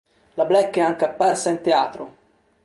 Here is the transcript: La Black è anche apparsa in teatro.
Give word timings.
La 0.33 0.45
Black 0.45 0.77
è 0.77 0.79
anche 0.79 1.05
apparsa 1.05 1.51
in 1.51 1.61
teatro. 1.61 2.17